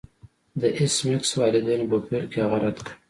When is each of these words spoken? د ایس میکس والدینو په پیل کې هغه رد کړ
د 0.59 0.61
ایس 0.77 0.95
میکس 1.07 1.31
والدینو 1.39 1.85
په 1.91 1.97
پیل 2.07 2.25
کې 2.31 2.37
هغه 2.43 2.57
رد 2.63 2.77
کړ 2.85 2.93